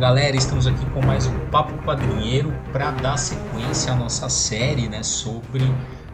[0.00, 5.02] galera, estamos aqui com mais um Papo Quadrinheiro para dar sequência à nossa série né,
[5.02, 5.62] sobre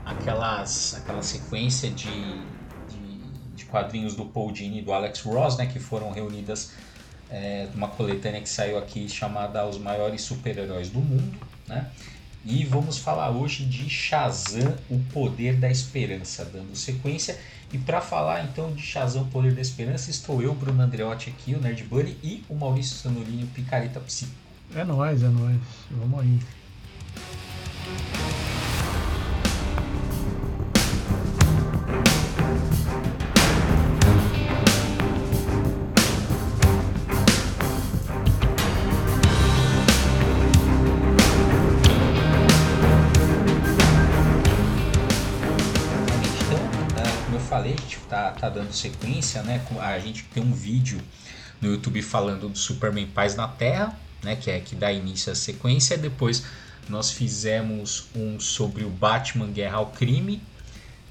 [0.05, 2.11] aquelas, aquela sequência de,
[2.89, 3.19] de,
[3.55, 6.73] de quadrinhos do Paul Dini e do Alex Ross né, que foram reunidas
[7.31, 11.39] é, uma coletânea que saiu aqui chamada Os Maiores Super-Heróis do Mundo.
[11.69, 11.89] Né?
[12.45, 17.39] E vamos falar hoje de Shazam, o Poder da Esperança, dando sequência.
[17.73, 21.61] E para falar então de Shazam, Poder da Esperança, estou eu, Bruno Andreotti aqui, o
[21.61, 24.29] Nerd Bunny, e o Maurício Sanorini, o Picareta Psi.
[24.75, 25.61] É nóis, é nóis.
[25.91, 26.41] Vamos aí.
[48.37, 49.65] Tá, dando sequência, né?
[49.81, 51.01] A gente tem um vídeo
[51.61, 54.37] no YouTube falando do Superman Paz na Terra, né?
[54.37, 55.97] Que é que dá início à sequência.
[55.97, 56.45] Depois
[56.89, 60.43] nós fizemos um sobre o Batman Guerra ao Crime.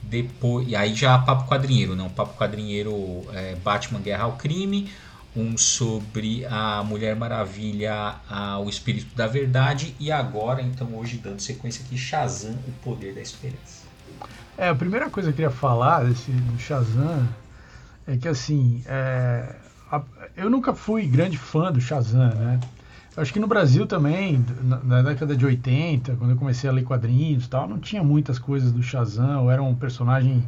[0.01, 2.09] Depois, e aí já papo quadrinheiro, não?
[2.09, 4.89] Papo quadrinheiro é, Batman Guerra ao Crime.
[5.35, 9.93] Um sobre a Mulher Maravilha, a, o Espírito da Verdade.
[9.99, 13.84] E agora, então, hoje dando sequência aqui, Shazam, o Poder da Esperança.
[14.57, 17.27] É, a primeira coisa que eu queria falar desse, do Shazam
[18.07, 19.53] é que, assim, é,
[19.91, 20.01] a,
[20.37, 22.59] eu nunca fui grande fã do Shazam, né?
[23.15, 26.73] Eu acho que no Brasil também, na, na, década de 80, quando eu comecei a
[26.73, 30.43] ler quadrinhos e tal, não tinha muitas coisas do Shazam, ou era um personagem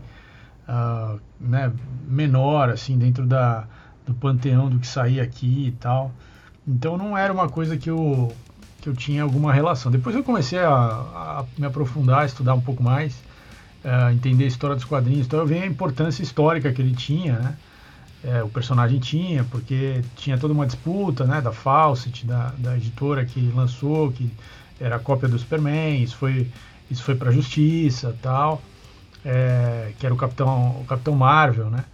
[0.67, 1.71] uh, né,
[2.07, 3.65] menor, assim, dentro da,
[4.05, 6.11] do panteão do que saía aqui e tal.
[6.65, 8.33] Então não era uma coisa que eu,
[8.81, 9.91] que eu tinha alguma relação.
[9.91, 13.15] Depois eu comecei a, a me aprofundar, estudar um pouco mais,
[13.87, 15.25] uh, entender a história dos quadrinhos.
[15.25, 17.57] Então eu vi a importância histórica que ele tinha, né?
[18.23, 23.23] É, o personagem tinha, porque tinha toda uma disputa né, da Fawcett, da, da editora
[23.23, 24.29] que lançou, que
[24.79, 26.47] era cópia do Superman, isso foi,
[26.89, 28.61] isso foi para a justiça tal,
[29.23, 31.85] é, que era o Capitão, o Capitão Marvel, né?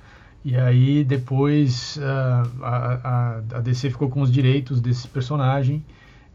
[0.46, 5.84] E aí depois uh, a, a, a, DC ficou com os direitos desse personagem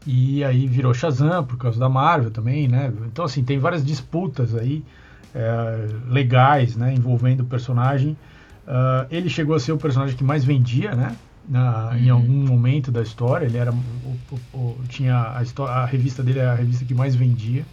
[0.05, 2.91] e aí virou Shazam por causa da Marvel também, né?
[3.05, 4.83] Então assim, tem várias disputas aí
[5.33, 8.17] é, legais, né, envolvendo o personagem.
[8.67, 11.15] Uh, ele chegou a ser o personagem que mais vendia, né?
[11.47, 11.97] Na, uhum.
[11.97, 13.77] Em algum momento da história, ele era o,
[14.53, 17.65] o, o, tinha a, história, a revista dele era a revista que mais vendia.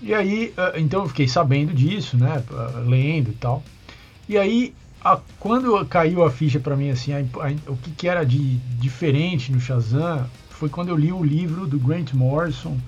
[0.00, 2.42] E aí, uh, então eu fiquei sabendo disso, né?
[2.50, 3.62] Uh, lendo e tal.
[4.26, 7.20] E aí, a, quando caiu a ficha para mim assim, a,
[7.70, 11.78] o que, que, era de diferente no Shazam foi quando eu li o livro do
[11.78, 12.78] Grant Morrison,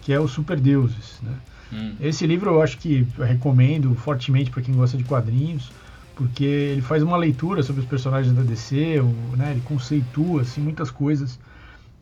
[0.00, 1.34] que é o Super Deuses, né?
[1.72, 1.96] Hum.
[2.00, 5.70] Esse livro eu acho que eu recomendo fortemente para quem gosta de quadrinhos,
[6.14, 10.60] porque ele faz uma leitura sobre os personagens da DC, o, né, ele conceitua assim,
[10.60, 11.38] muitas coisas.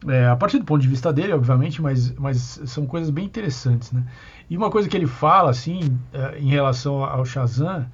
[0.07, 3.93] É, a partir do ponto de vista dele, obviamente, mas, mas são coisas bem interessantes,
[3.93, 4.05] né?
[4.49, 7.87] E uma coisa que ele fala, assim, é, em relação ao Shazam,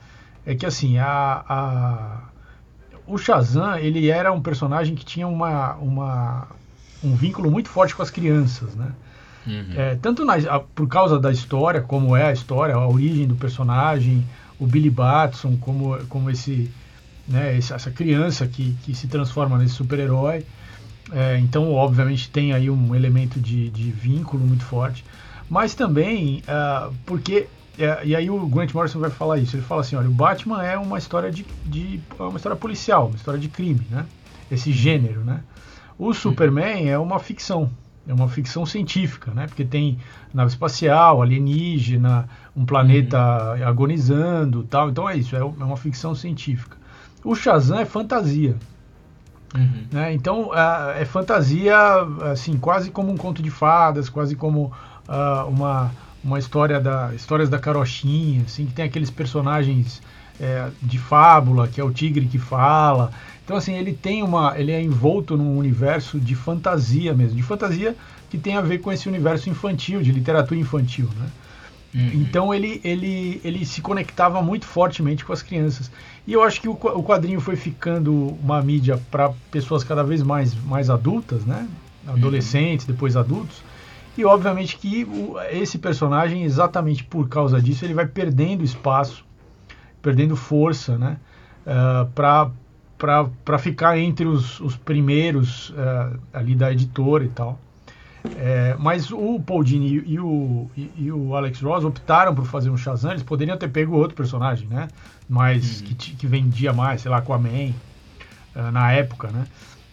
[0.44, 2.22] é que, assim, a, a,
[3.06, 6.48] o Shazam, ele era um personagem que tinha uma, uma,
[7.02, 8.92] um vínculo muito forte com as crianças, né?
[9.46, 9.74] Uhum.
[9.76, 13.34] É, tanto na, a, por causa da história, como é a história, a origem do
[13.34, 14.24] personagem,
[14.58, 16.70] o Billy Batson, como, como esse,
[17.26, 20.44] né, essa criança que, que se transforma nesse super-herói.
[21.12, 25.04] É, então, obviamente, tem aí um elemento de, de vínculo muito forte.
[25.48, 27.46] Mas também uh, porque.
[27.78, 29.56] É, e aí o Grant Morrison vai falar isso.
[29.56, 33.08] Ele fala assim: olha, o Batman é uma história de, de é uma história policial,
[33.08, 34.06] uma história de crime, né?
[34.50, 35.40] Esse gênero, né?
[35.98, 37.70] O Superman é uma ficção,
[38.06, 39.46] é uma ficção científica, né?
[39.46, 39.98] Porque tem
[40.34, 43.68] nave espacial, alienígena, um planeta uhum.
[43.68, 44.90] agonizando, tal.
[44.90, 46.76] Então é isso, é, é uma ficção científica.
[47.24, 48.56] O Shazam é fantasia.
[49.54, 49.86] Uhum.
[49.92, 50.14] Né?
[50.14, 51.76] Então é, é, fantasia,
[52.32, 54.72] assim, quase como um conto de fadas, quase como
[55.08, 55.90] uh, uma,
[56.24, 60.02] uma história da histórias da carochinha, assim, que tem aqueles personagens
[60.40, 63.12] é, de fábula, que é o tigre que fala.
[63.44, 67.96] Então assim, ele tem uma, ele é envolto num universo de fantasia mesmo, de fantasia
[68.30, 71.26] que tem a ver com esse universo infantil, de literatura infantil, né?
[71.94, 72.10] Uhum.
[72.14, 75.90] Então ele, ele, ele se conectava muito fortemente com as crianças.
[76.26, 80.22] E eu acho que o, o quadrinho foi ficando uma mídia para pessoas cada vez
[80.22, 81.68] mais, mais adultas, né?
[82.06, 82.94] Adolescentes, uhum.
[82.94, 83.62] depois adultos.
[84.16, 89.24] E obviamente que o, esse personagem, exatamente por causa disso, ele vai perdendo espaço,
[90.00, 91.18] perdendo força, né?
[91.66, 92.10] Uh,
[93.44, 97.58] para ficar entre os, os primeiros uh, ali da editora e tal.
[98.36, 102.46] É, mas o Paul Dini e, e, o, e, e, o Alex Ross optaram por
[102.46, 103.10] fazer um Shazam.
[103.10, 104.86] Eles poderiam ter pego outro personagem, né?
[105.28, 105.86] Mas uhum.
[105.88, 107.72] que, que vendia mais, sei lá, com a Man
[108.54, 109.44] uh, na época, né?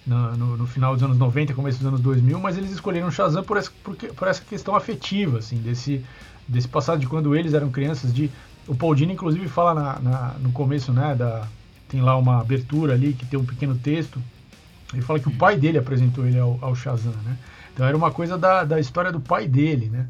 [0.06, 3.44] no, no, no, final dos anos 90, começo dos anos 2000, mas eles escolheram Shazam
[3.44, 6.04] por essa, por, por essa questão afetiva, assim, desse,
[6.48, 8.32] desse passado de quando eles eram crianças, de
[8.68, 11.48] o Paul Dini, inclusive, fala na, na, no começo, né, da,
[11.90, 14.22] tem lá uma abertura ali que tem um pequeno texto,
[14.94, 17.38] ele fala que o pai dele apresentou ele ao, ao Shazam, né,
[17.74, 20.08] então era uma coisa da, da história do pai dele, né,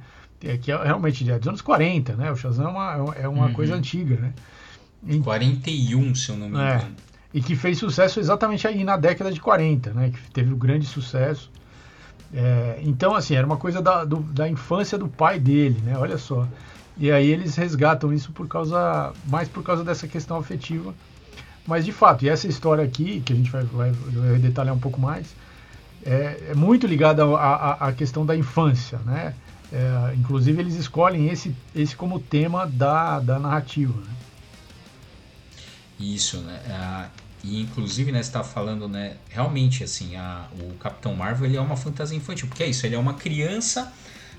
[0.62, 3.54] que é realmente é dos anos 40, né, o Shazam é uma, é uma uhum.
[3.54, 4.34] coisa antiga, né.
[5.08, 6.76] Em 41, se eu não me é.
[6.76, 6.96] engano.
[7.06, 10.10] É, e que fez sucesso exatamente aí na década de 40, né?
[10.10, 11.52] Que teve um grande sucesso.
[12.34, 15.98] É, então, assim, era uma coisa da, do, da infância do pai dele, né?
[15.98, 16.48] Olha só.
[16.98, 20.94] E aí eles resgatam isso por causa, mais por causa dessa questão afetiva.
[21.70, 24.80] Mas de fato, e essa história aqui, que a gente vai, vai, vai detalhar um
[24.80, 25.28] pouco mais,
[26.04, 29.36] é, é muito ligada à, questão da infância, né?
[29.72, 33.94] É, inclusive eles escolhem esse, esse como tema da, da narrativa.
[33.94, 34.14] Né?
[36.00, 36.60] Isso, né?
[36.72, 37.08] Ah,
[37.44, 41.62] e inclusive, né, você tá falando, né, realmente, assim, a, o Capitão Marvel, ele é
[41.62, 43.94] uma fantasia infantil, porque é isso, ele é uma criança,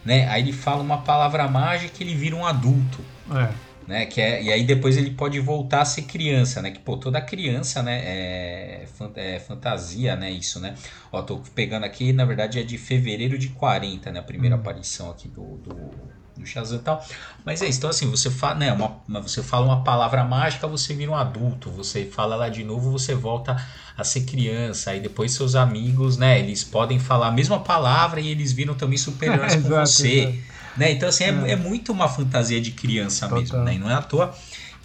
[0.05, 2.99] né, aí ele fala uma palavra mágica e ele vira um adulto.
[3.31, 3.69] É.
[3.90, 6.70] Né, que é, e aí depois ele pode voltar a ser criança, né?
[6.70, 10.76] Que pô, toda criança, né, é, é fantasia, né, isso, né?
[11.10, 14.60] Ó, tô pegando aqui, na verdade é de fevereiro de 40, né, a primeira hum.
[14.60, 15.90] aparição aqui do, do
[16.37, 17.04] no Shazam e tal.
[17.44, 20.94] Mas é isso, então assim, você fala, né, uma, você fala uma palavra mágica, você
[20.94, 23.56] vira um adulto, você fala lá de novo, você volta
[23.96, 28.28] a ser criança, aí depois seus amigos, né, eles podem falar a mesma palavra e
[28.28, 30.40] eles viram também superiores com você.
[30.76, 30.93] Né?
[30.93, 31.50] Então assim, é, é.
[31.52, 33.40] é, muito uma fantasia de criança Total.
[33.40, 33.75] mesmo, né?
[33.75, 34.34] E não é à toa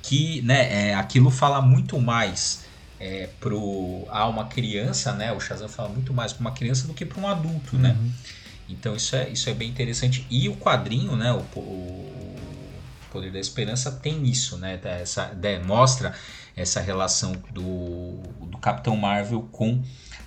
[0.02, 2.64] que, né, é, aquilo fala muito mais
[3.00, 5.32] é, pro a uma criança, né?
[5.34, 7.90] O Shazam fala muito mais para uma criança do que para um adulto, né?
[7.90, 8.04] uhum.
[8.04, 8.12] né?
[8.70, 10.26] Então isso é, isso é bem interessante.
[10.30, 12.36] E o quadrinho, né, o, o
[13.12, 15.32] Poder da Esperança tem isso, né, essa,
[15.66, 16.14] mostra
[16.56, 19.84] essa relação do, do Capitão Marvel com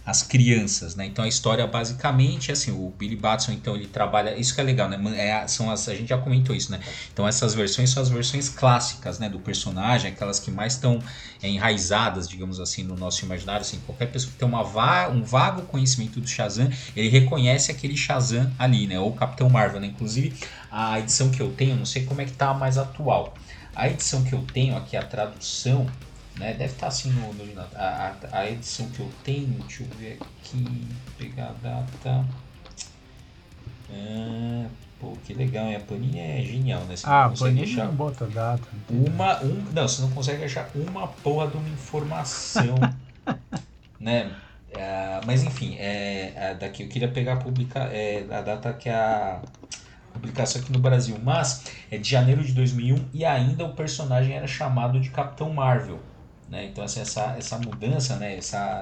[0.09, 1.05] as crianças, né?
[1.05, 4.65] Então a história basicamente é assim, o Billy Batson então ele trabalha, isso que é
[4.65, 4.99] legal, né?
[5.19, 6.81] É, são as, a gente já comentou isso, né?
[7.13, 10.99] Então essas versões são as versões clássicas, né, do personagem, aquelas que mais estão
[11.43, 15.23] é, enraizadas, digamos assim, no nosso imaginário, assim, qualquer pessoa que tem uma va um
[15.23, 18.99] vago conhecimento do Shazam, ele reconhece aquele Shazam ali, né?
[18.99, 19.89] Ou Capitão Marvel, né?
[19.89, 20.33] Inclusive
[20.73, 23.35] a edição que eu tenho, não sei como é que tá mais atual.
[23.77, 25.87] A edição que eu tenho aqui, a tradução,
[26.39, 26.53] né?
[26.53, 29.49] Deve estar tá assim no, no a, a, edição que eu tenho.
[29.63, 30.87] Deixa eu ver aqui.
[31.19, 32.25] Pegar a data.
[33.91, 34.67] Ah,
[35.01, 35.75] pô, que legal.
[35.75, 36.97] A Panini é genial, né?
[36.97, 38.69] Você ah, a Panini achar não bota data.
[38.89, 42.77] Uma, um, não, você não consegue achar uma porra de uma informação.
[43.99, 44.35] né?
[44.71, 48.89] É, mas enfim, é, é, daqui eu queria pegar a, publica, é, a data que
[48.89, 49.41] a
[50.13, 54.47] publicação aqui no Brasil, mas é de janeiro de 2001 e ainda o personagem era
[54.47, 56.01] chamado de Capitão Marvel.
[56.51, 56.67] Né?
[56.67, 58.37] Então assim, essa, essa mudança, né?
[58.37, 58.81] essa,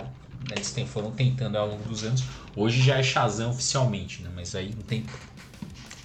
[0.49, 2.25] né, eles tem, foram tentando ao longo dos anos.
[2.55, 4.31] Hoje já é Shazam oficialmente, né?
[4.35, 5.05] mas aí não tem.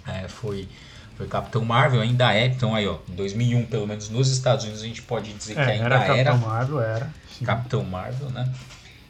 [0.08, 0.68] É, foi,
[1.16, 2.48] foi Capitão Marvel, ainda é.
[2.48, 5.66] Então aí, ó, em 2001, pelo menos nos Estados Unidos, a gente pode dizer é,
[5.66, 6.00] que ainda era.
[6.00, 7.14] Capitão Marvel, era.
[7.38, 7.46] Sim.
[7.46, 8.52] Capitão Marvel, né?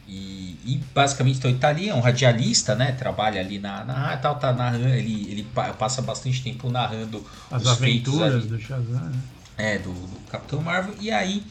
[0.07, 2.91] E, e, basicamente então, ele tá ali, é um radialista, né?
[2.91, 5.47] Trabalha ali na, na tal, tá narrando, ele, ele
[5.79, 9.19] passa bastante tempo narrando as aventuras do Shazam, né?
[9.57, 10.93] É, do, do Capitão Marvel.
[10.99, 11.45] E aí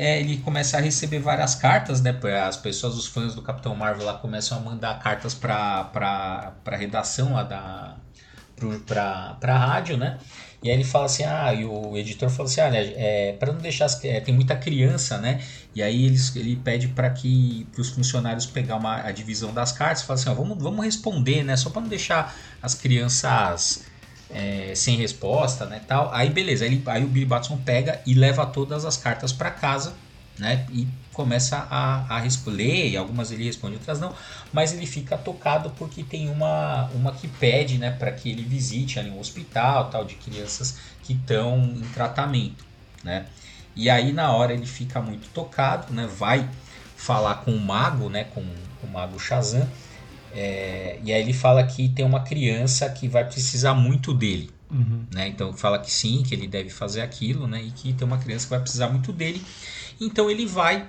[0.00, 2.18] é, ele começa a receber várias cartas, né?
[2.46, 7.34] As pessoas, os fãs do Capitão Marvel lá começam a mandar cartas para para redação
[7.34, 7.96] lá da
[8.86, 10.18] para para rádio, né?
[10.62, 13.60] E aí ele fala assim, ah, e o editor fala assim, olha, é, para não
[13.60, 15.42] deixar as, é, tem muita criança, né?
[15.74, 20.02] E aí ele, ele pede para que os funcionários pegar uma a divisão das cartas,
[20.02, 21.56] fala assim, ó, vamos vamos responder, né?
[21.56, 23.84] Só para não deixar as crianças
[24.32, 26.10] é, sem resposta, né, tal.
[26.12, 29.94] Aí beleza, aí, aí o Billy Batson pega e leva todas as cartas para casa,
[30.38, 34.14] né, e começa a, a responder, algumas ele responde, outras não,
[34.52, 38.98] mas ele fica tocado porque tem uma, uma que pede, né, para que ele visite
[38.98, 42.64] ali um hospital, tal, de crianças que estão em tratamento,
[43.04, 43.26] né.
[43.76, 46.48] E aí na hora ele fica muito tocado, né, vai
[46.96, 48.44] falar com o mago, né, com,
[48.80, 49.68] com o mago Shazam,
[50.34, 54.50] é, e aí ele fala que tem uma criança que vai precisar muito dele.
[54.70, 55.04] Uhum.
[55.12, 55.28] Né?
[55.28, 57.60] Então fala que sim, que ele deve fazer aquilo, né?
[57.60, 59.42] E que tem uma criança que vai precisar muito dele.
[60.00, 60.86] Então ele vai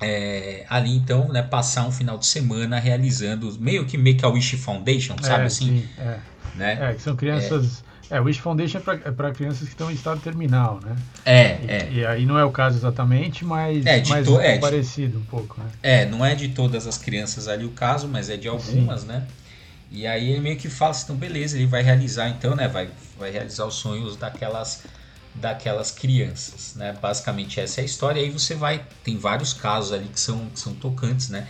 [0.00, 4.56] é, ali então, né, passar um final de semana realizando meio que Make a Wish
[4.56, 5.66] Foundation, sabe é, assim?
[5.66, 6.18] Sim, é.
[6.56, 6.90] Né?
[6.90, 9.94] É, que são crianças é, o Wish Foundation é para é crianças que estão em
[9.94, 10.96] estado terminal, né?
[11.24, 11.88] É, e, é.
[11.92, 15.60] E aí não é o caso exatamente, mas, é, mas to, é parecido um pouco,
[15.60, 15.70] né?
[15.82, 19.06] É, não é de todas as crianças ali o caso, mas é de algumas, Sim.
[19.06, 19.26] né?
[19.92, 22.66] E aí ele meio que fala assim, então beleza, ele vai realizar então, né?
[22.66, 24.82] Vai, vai realizar os sonhos daquelas
[25.34, 26.94] daquelas crianças, né?
[27.00, 28.20] Basicamente essa é a história.
[28.20, 31.46] E aí você vai, tem vários casos ali que são, que são tocantes, né?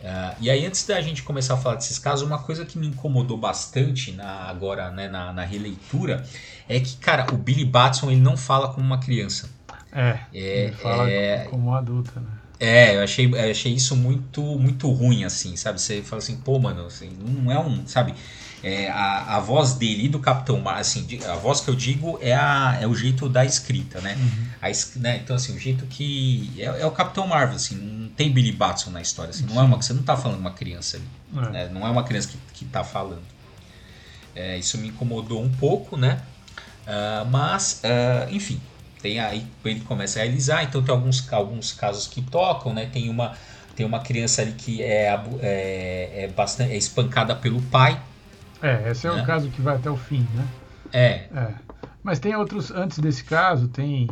[0.00, 2.86] Uh, e aí, antes da gente começar a falar desses casos, uma coisa que me
[2.86, 6.24] incomodou bastante na, agora né, na, na, releitura
[6.68, 9.50] é que, cara, o Billy Batson ele não fala como uma criança.
[9.92, 12.37] É, é ele fala é, como um adulto, né?
[12.60, 15.80] É, eu achei, eu achei isso muito muito ruim, assim, sabe?
[15.80, 18.14] Você fala assim, pô, mano, assim, não é um, sabe?
[18.60, 22.18] É, a, a voz dele e do Capitão Marvel, assim, a voz que eu digo
[22.20, 24.16] é, a, é o jeito da escrita, né?
[24.16, 24.48] Uhum.
[24.60, 25.20] A, né?
[25.22, 26.52] Então, assim, o jeito que.
[26.58, 29.64] É, é, o Capitão Marvel, assim, não tem Billy Batson na história, assim, não é
[29.64, 31.06] uma, você não tá falando uma criança ali.
[31.36, 31.50] É.
[31.50, 31.68] Né?
[31.72, 33.22] Não é uma criança que, que tá falando.
[34.34, 36.20] É, isso me incomodou um pouco, né?
[36.88, 38.60] Uh, mas, uh, enfim,
[39.00, 42.86] tem aí ele começa a realizar, então tem alguns, alguns casos que tocam, né?
[42.86, 43.34] Tem uma,
[43.74, 45.08] tem uma criança ali que é,
[45.40, 48.00] é, é, bastante, é espancada pelo pai.
[48.62, 49.22] É, esse é né?
[49.22, 50.46] o caso que vai até o fim, né?
[50.92, 51.10] É.
[51.34, 51.54] é.
[52.02, 54.08] Mas tem outros, antes desse caso, tem,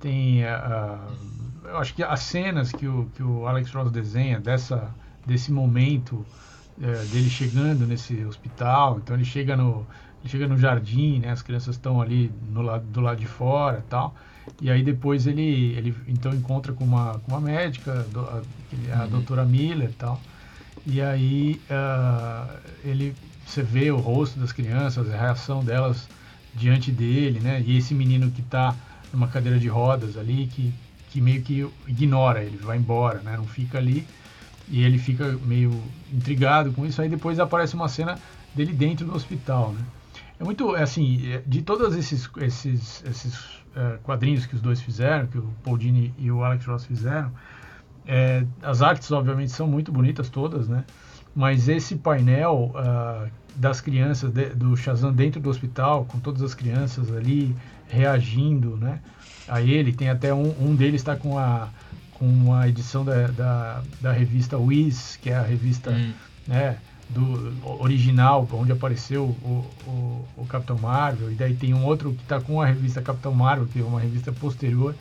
[0.00, 4.90] tem uh, eu acho que as cenas que o, que o Alex Ross desenha dessa,
[5.26, 6.24] desse momento
[6.78, 9.86] uh, dele chegando nesse hospital, então ele chega no,
[10.20, 13.84] ele chega no jardim, né, as crianças estão ali no lado, do lado de fora
[13.88, 14.14] tal,
[14.60, 19.10] e aí depois ele, ele então encontra com uma, com uma médica, a, a uhum.
[19.10, 20.20] doutora Miller e tal.
[20.86, 23.14] E aí uh, ele,
[23.46, 26.08] você vê o rosto das crianças, a reação delas
[26.54, 27.62] diante dele, né?
[27.66, 28.74] E esse menino que está
[29.12, 30.72] numa cadeira de rodas ali, que,
[31.10, 33.36] que meio que ignora ele, vai embora, né?
[33.36, 34.06] Não fica ali.
[34.68, 35.82] E ele fica meio
[36.12, 37.02] intrigado com isso.
[37.02, 38.18] Aí depois aparece uma cena
[38.54, 39.84] dele dentro do hospital, né?
[40.40, 44.80] É muito, é assim, é, de todos esses, esses, esses é, quadrinhos que os dois
[44.80, 47.30] fizeram, que o Paul Dini e o Alex Ross fizeram,
[48.06, 50.84] é, as artes obviamente são muito bonitas todas, né?
[51.34, 56.54] Mas esse painel uh, das crianças de, do Shazam dentro do hospital, com todas as
[56.54, 57.54] crianças ali
[57.86, 59.00] reagindo, né?
[59.46, 61.68] A ele, tem até um, um deles está com a
[62.14, 66.12] com a edição da, da, da, revista Wiz, que é a revista, hum.
[66.46, 66.76] né?
[67.12, 72.22] Do original, onde apareceu o, o, o, Capitão Marvel, e daí tem um outro que
[72.22, 74.94] está com a revista Capitão Marvel, que é uma revista posterior,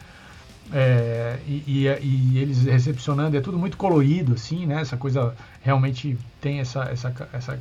[0.72, 4.82] é, e, e, e, eles recepcionando, é tudo muito colorido, assim, né?
[4.82, 7.60] Essa coisa realmente tem essa, essa, essa,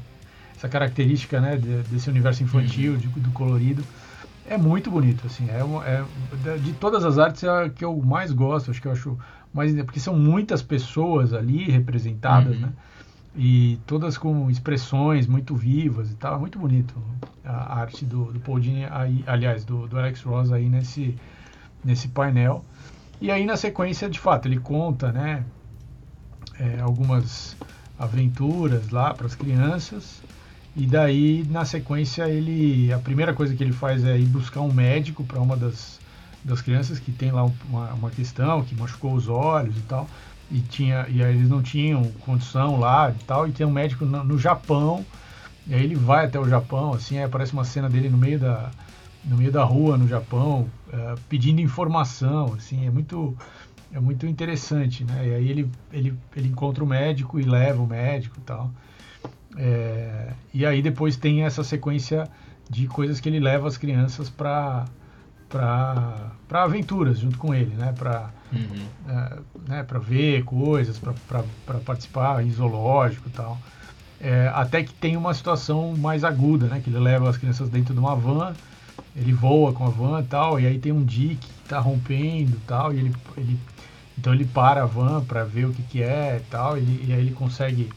[0.54, 1.56] essa característica, né?
[1.56, 2.98] De, desse universo infantil, uhum.
[2.98, 3.82] de, do colorido.
[4.46, 6.04] É muito bonito, assim, é,
[6.50, 9.18] é, de todas as artes é a que eu mais gosto, acho que eu acho
[9.52, 12.62] mais, porque são muitas pessoas ali representadas, uhum.
[12.62, 12.72] né?
[13.36, 16.34] E todas com expressões muito vivas e tal.
[16.34, 16.94] É muito bonito
[17.44, 21.14] a arte do, do Paul aí, aliás, do, do Alex Ross aí nesse,
[21.84, 22.64] nesse painel.
[23.20, 25.44] E aí na sequência, de fato, ele conta, né,
[26.58, 27.56] é, algumas
[27.98, 30.20] aventuras lá para as crianças.
[30.76, 34.72] E daí, na sequência, ele a primeira coisa que ele faz é ir buscar um
[34.72, 35.98] médico para uma das,
[36.44, 40.06] das crianças que tem lá uma, uma questão, que machucou os olhos e tal
[40.50, 44.04] e tinha e aí eles não tinham condição lá e tal e tem um médico
[44.04, 45.04] no, no, Japão
[45.66, 48.38] e aí ele vai até o Japão assim aí aparece uma cena dele no meio
[48.38, 48.70] da
[49.24, 53.36] no meio da rua no Japão é, pedindo informação assim é muito
[53.92, 55.28] é muito interessante né?
[55.28, 58.70] E aí ele ele, ele encontra o médico e leva o médico e tal.
[59.56, 62.28] É, e aí depois tem essa sequência
[62.70, 64.84] de coisas que ele leva as crianças para
[65.48, 67.94] para aventuras junto com ele, né?
[67.96, 68.86] Para uhum.
[69.08, 69.38] é,
[69.68, 73.58] né, para ver coisas, para participar em zoológico e tal.
[74.20, 76.80] É, até que tem uma situação mais aguda, né?
[76.82, 78.52] Que ele leva as crianças dentro de uma van,
[79.16, 82.56] ele voa com a van e tal, e aí tem um dique que está rompendo
[82.56, 83.58] e tal, e ele, ele
[84.16, 87.12] então ele para a van para ver o que, que é e tal, e, e
[87.12, 87.88] aí ele consegue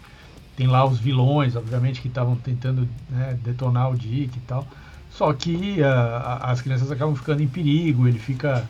[0.55, 4.67] tem lá os vilões, obviamente, que estavam tentando né, detonar o dique e tal.
[5.11, 8.67] Só que uh, as crianças acabam ficando em perigo, ele fica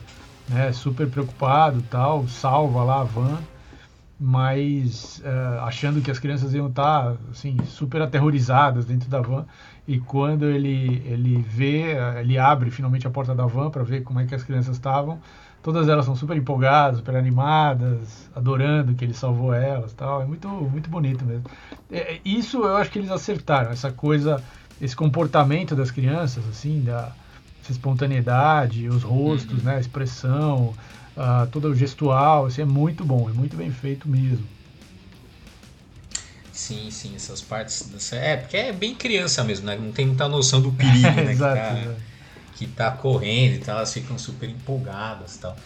[0.48, 3.38] né, super preocupado tal, salva lá a van,
[4.18, 9.44] mas uh, achando que as crianças iam estar assim, super aterrorizadas dentro da van.
[9.86, 14.20] E quando ele, ele vê, ele abre finalmente a porta da van para ver como
[14.20, 15.18] é que as crianças estavam,
[15.62, 20.22] todas elas são super empolgadas, super animadas, adorando que ele salvou elas tal.
[20.22, 21.44] É muito, muito bonito mesmo.
[21.90, 24.42] É, isso eu acho que eles acertaram, essa coisa
[24.82, 27.12] esse comportamento das crianças, assim, da
[27.70, 29.64] espontaneidade, os rostos, uhum.
[29.64, 30.74] né, a expressão,
[31.16, 34.44] uh, todo o gestual, assim, é muito bom, é muito bem feito mesmo.
[36.52, 37.88] Sim, sim, essas partes.
[37.92, 38.16] Dessa...
[38.16, 39.76] É, porque é bem criança mesmo, né?
[39.76, 41.32] Não tem muita noção do perigo, né?
[41.32, 41.94] Exato, que, tá,
[42.56, 45.56] que tá correndo e tal, elas ficam super empolgadas tal.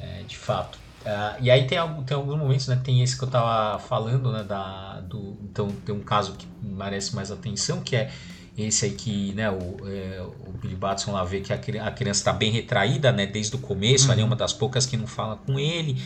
[0.00, 0.78] É, de fato.
[1.04, 2.78] Uh, e aí tem, tem alguns momentos, né?
[2.82, 4.42] Tem esse que eu tava falando, né?
[4.42, 8.10] Da, do, então tem um caso que merece mais atenção, que é
[8.56, 12.20] esse aí que né, o, é, o Billy Batson lá vê que a, a criança
[12.20, 14.12] está bem retraída né, desde o começo, uhum.
[14.12, 16.00] ali é uma das poucas que não fala com ele.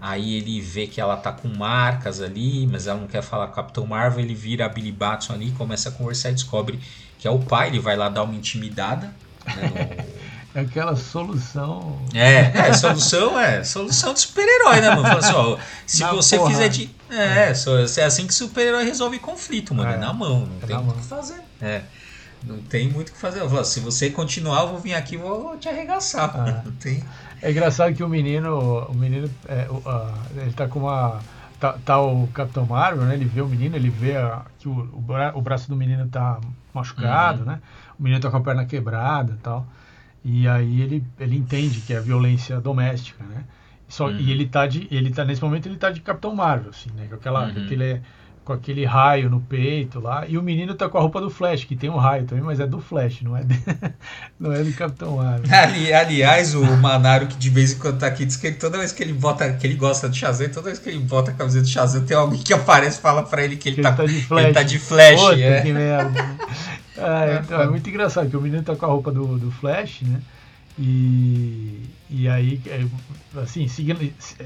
[0.00, 3.52] Aí ele vê que ela tá com marcas ali, mas ela não quer falar com
[3.52, 4.24] o Capitão Marvel.
[4.24, 6.80] Ele vira a Billy Batson ali, começa a conversar e descobre
[7.18, 7.68] que é o pai.
[7.68, 9.14] Ele vai lá dar uma intimidada.
[9.44, 10.20] Né, no...
[10.52, 11.96] É aquela solução.
[12.12, 15.02] É, é, solução é solução de super-herói, né, mano?
[15.02, 16.50] Fala assim, ó, se na você porra.
[16.50, 16.90] fizer de.
[17.08, 18.00] É, é.
[18.00, 19.92] é assim que super-herói resolve conflito, mano.
[19.92, 21.40] É, é na mão, não é tem o que fazer.
[21.60, 21.82] É.
[22.42, 23.40] Não tem muito o que fazer.
[23.40, 26.30] Falo, se você continuar, eu vou vir aqui e vou te arregaçar.
[26.34, 26.62] Ah.
[26.64, 27.02] Não tem.
[27.42, 29.66] É engraçado que o menino, o menino, é,
[30.42, 31.20] ele tá com uma
[31.60, 33.14] tá, tá, o Capitão Marvel, né?
[33.14, 36.08] Ele vê o menino, ele vê a, que o, o, bra, o, braço do menino
[36.08, 36.40] tá
[36.72, 37.46] machucado, uhum.
[37.46, 37.60] né?
[37.98, 39.66] O menino tá com a perna quebrada, e tal.
[40.24, 43.44] E aí ele, ele entende que é violência doméstica, né?
[43.86, 44.18] Só, uhum.
[44.18, 47.06] E ele tá de, ele tá nesse momento ele tá de Capitão Marvel, assim, né?
[47.08, 47.64] Com aquela, uhum.
[47.64, 48.00] aquele
[48.44, 50.24] com aquele raio no peito lá.
[50.26, 52.58] E o menino tá com a roupa do Flash, que tem um raio também, mas
[52.58, 53.60] é do Flash, não é, de,
[54.38, 55.44] não é do Capitão Marvel.
[55.54, 58.92] Ali, aliás, o Manaro, que de vez em quando tá aqui, diz que toda vez
[58.92, 61.64] que ele bota, que ele gosta do Shazam, toda vez que ele bota a camiseta
[61.64, 63.96] do Shazam, tem alguém que aparece e fala pra ele que ele, que tá, ele
[63.96, 64.44] tá, de Flash.
[64.44, 65.20] Ele tá de Flash.
[65.20, 65.60] Puta, é.
[65.62, 66.36] que merda.
[66.96, 70.02] é, então, é muito engraçado que o menino tá com a roupa do, do Flash,
[70.02, 70.20] né?
[70.78, 72.86] E, e aí, é,
[73.40, 73.66] assim,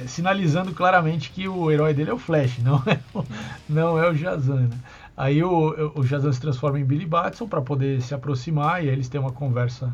[0.07, 3.25] sinalizando claramente que o herói dele é o Flash, não é o,
[3.69, 4.71] não é o Shazam, né?
[5.17, 9.09] Aí o, o Shazam se transforma em Billy Batson para poder se aproximar e eles
[9.09, 9.93] têm uma conversa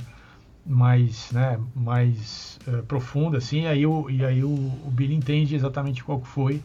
[0.65, 5.55] mais, né, mais uh, profunda, assim, e aí, o, e aí o, o Billy entende
[5.55, 6.63] exatamente qual foi,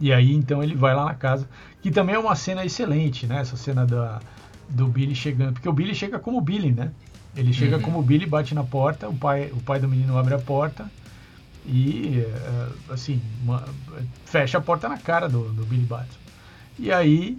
[0.00, 1.48] e aí então ele vai lá na casa,
[1.82, 4.20] que também é uma cena excelente, né, essa cena da,
[4.68, 6.92] do Billy chegando, porque o Billy chega como Billy, né,
[7.36, 7.82] ele chega uhum.
[7.82, 10.90] como Billy, bate na porta, o pai, o pai do menino abre a porta
[11.66, 13.64] e, eh, assim, uma,
[14.24, 16.18] fecha a porta na cara do, do Billy Batson.
[16.78, 17.38] E aí,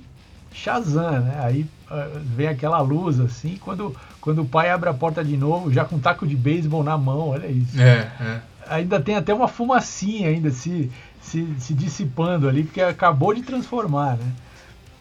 [0.54, 1.40] Shazam, né?
[1.44, 5.72] Aí uh, vem aquela luz, assim, quando, quando o pai abre a porta de novo,
[5.72, 7.80] já com um taco de beisebol na mão, olha isso.
[7.80, 8.42] É, é.
[8.68, 14.18] Ainda tem até uma fumacinha ainda se, se, se dissipando ali, porque acabou de transformar,
[14.18, 14.32] né?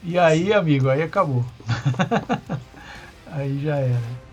[0.02, 1.44] E aí, amigo, aí acabou.
[3.30, 4.29] aí já era.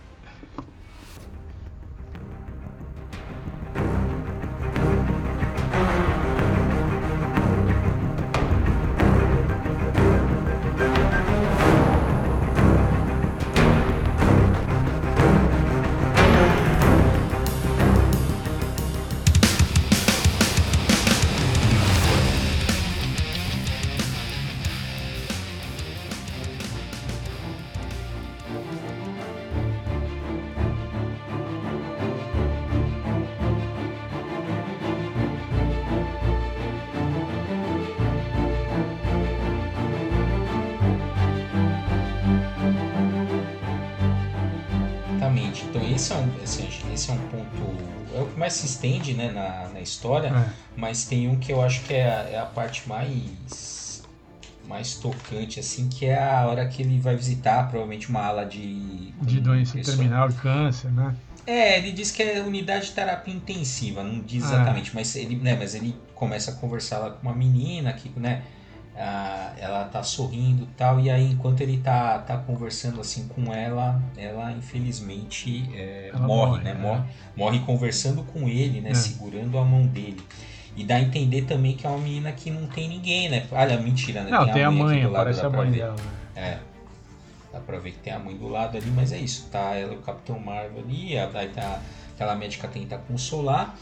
[48.37, 50.49] Mais se estende né, na, na história, é.
[50.75, 53.77] mas tem um que eu acho que é a, é a parte mais
[54.67, 59.13] mais tocante, assim, que é a hora que ele vai visitar provavelmente uma ala de.
[59.21, 59.95] De doença pessoa.
[59.95, 61.15] terminal, de câncer, né?
[61.45, 64.47] É, ele diz que é unidade de terapia intensiva, não diz ah.
[64.47, 68.41] exatamente, mas ele, né, mas ele começa a conversar lá com uma menina que, né,
[68.97, 73.53] ah, ela tá sorrindo e tal, e aí enquanto ele tá, tá conversando assim com
[73.53, 76.71] ela, ela infelizmente é, ela morre, morre, né?
[76.71, 76.73] É.
[76.73, 77.03] Morre,
[77.35, 78.91] morre conversando com ele, né?
[78.91, 78.93] É.
[78.95, 80.21] Segurando a mão dele.
[80.75, 83.45] E dá a entender também que é uma menina que não tem ninguém, né?
[83.51, 84.31] Olha, mentira, né?
[84.31, 85.77] Não, tem, tem a mãe, a parece a mãe ver.
[85.77, 85.95] dela.
[85.95, 86.01] Né?
[86.35, 86.59] É.
[87.53, 89.75] Dá pra ver que tem a mãe do lado ali, mas é isso, tá?
[89.75, 91.81] Ela o Capitão Marvel ali, aí tá
[92.13, 93.75] aquela médica tenta consolar.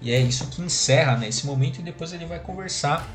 [0.00, 3.06] E é isso que encerra nesse né, momento e depois ele vai conversar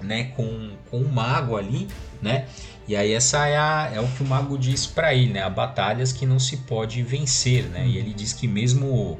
[0.00, 1.88] né, com, com o mago ali,
[2.20, 2.46] né?
[2.88, 5.42] E aí essa é, a, é o que o mago diz para ele, né?
[5.42, 7.86] Há batalhas que não se pode vencer, né?
[7.86, 9.18] E ele diz que mesmo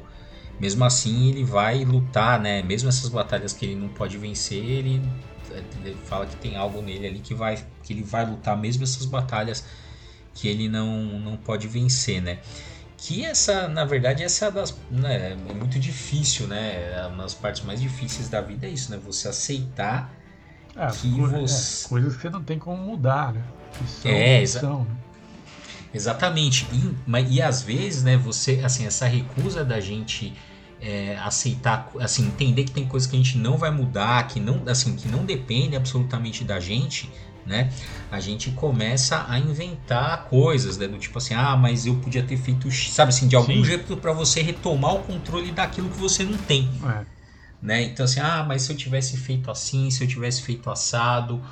[0.59, 2.63] mesmo assim ele vai lutar, né?
[2.63, 5.03] Mesmo essas batalhas que ele não pode vencer, ele,
[5.85, 9.05] ele fala que tem algo nele ali que vai que ele vai lutar mesmo essas
[9.05, 9.65] batalhas
[10.35, 12.39] que ele não não pode vencer, né?
[12.99, 16.95] Que essa, na verdade, essa é das, né, é muito difícil, né?
[16.97, 18.99] É uma das partes mais difíceis da vida é isso, né?
[19.05, 20.15] Você aceitar
[20.77, 21.85] é, que você...
[21.85, 23.43] É, coisas que você não tem como mudar, né?
[23.87, 24.91] São, é, exa são, né?
[25.93, 26.67] exatamente.
[26.73, 30.33] E, mas, e às vezes, né, você, assim, essa recusa da gente
[30.81, 34.63] é, aceitar, assim, entender que tem coisas que a gente não vai mudar, que não,
[34.67, 37.11] assim, que não depende absolutamente da gente,
[37.47, 37.71] né?
[38.11, 40.89] A gente começa a inventar coisas, né?
[40.89, 43.65] Do tipo assim, ah, mas eu podia ter feito, sabe assim, de algum Sim.
[43.65, 46.69] jeito para você retomar o controle daquilo que você não tem.
[46.85, 47.16] É.
[47.67, 47.83] Né?
[47.83, 51.43] Então assim, ah, mas se eu tivesse feito assim, se eu tivesse feito assado,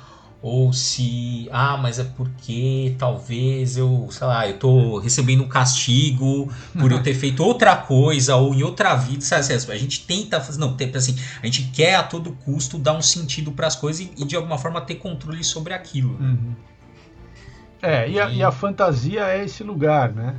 [0.41, 6.49] ou se, ah, mas é porque talvez eu, sei lá, eu tô recebendo um castigo
[6.79, 9.53] por eu ter feito outra coisa ou em outra vida, sabe?
[9.73, 13.51] A gente tenta fazer, não, assim, a gente quer a todo custo dar um sentido
[13.51, 16.15] para as coisas e, de alguma forma ter controle sobre aquilo.
[16.17, 16.55] Uhum.
[17.81, 20.33] É, e a, e a, fantasia é esse lugar, né?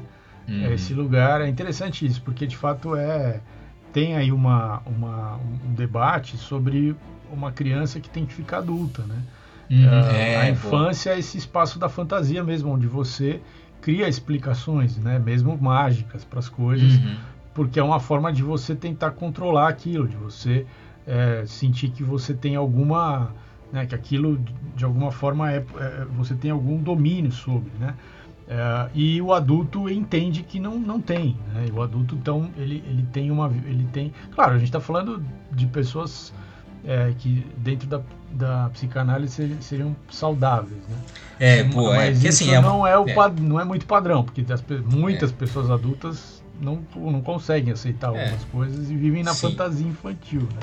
[0.48, 0.64] Uhum.
[0.64, 3.42] É esse lugar, é interessante isso, porque de fato é
[3.92, 6.94] tem aí uma, uma, um debate sobre
[7.30, 9.22] uma criança que tem que ficar adulta, né?
[9.70, 13.40] Uhum, é, a infância é esse espaço da fantasia mesmo, onde você
[13.80, 17.16] cria explicações, né, mesmo mágicas para as coisas, uhum.
[17.54, 20.66] porque é uma forma de você tentar controlar aquilo, de você
[21.06, 23.32] é, sentir que você tem alguma,
[23.72, 24.40] né, que aquilo
[24.74, 27.94] de alguma forma é, é você tem algum domínio sobre, né?
[28.48, 31.66] É, e o adulto entende que não, não tem, né?
[31.72, 35.66] O adulto então ele, ele tem uma ele tem, claro, a gente está falando de
[35.66, 36.32] pessoas
[36.84, 40.96] é, que dentro da, da psicanálise seriam saudáveis, né?
[41.40, 43.30] É, pô, é Mas é, isso assim, é, não é, o, é.
[43.40, 48.88] não é muito padrão, porque as, muitas pessoas adultas não, não conseguem aceitar algumas coisas
[48.90, 49.50] e vivem na Sim.
[49.50, 50.60] fantasia infantil, né?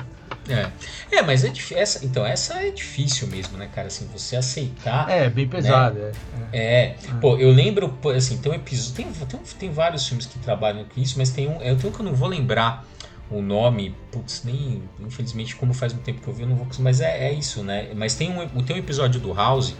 [0.48, 3.88] É, é mas é essa, então essa é difícil mesmo, né, cara?
[3.88, 5.08] Assim, você aceitar.
[5.10, 6.12] É, bem pesado, né?
[6.52, 6.82] é, é.
[6.82, 6.96] é.
[7.20, 8.94] Pô, eu lembro, assim, tem um episódio.
[8.94, 11.60] Tem, tem, tem vários filmes que trabalham com isso, mas tem um.
[11.62, 12.86] Eu tenho que eu não vou lembrar
[13.30, 16.66] o nome, putz, nem, infelizmente, como faz muito tempo que eu vi, eu não vou
[16.78, 17.90] mas é, é isso, né?
[17.94, 19.74] Mas tem um, tem um episódio do House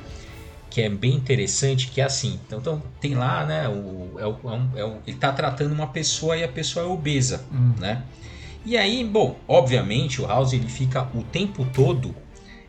[0.70, 4.36] que é bem interessante, que é assim, então, então tem lá, né, o, é o,
[4.74, 7.74] é o, ele tá tratando uma pessoa e a pessoa é obesa, hum.
[7.78, 8.02] né?
[8.64, 12.14] E aí, bom, obviamente o House ele fica o tempo todo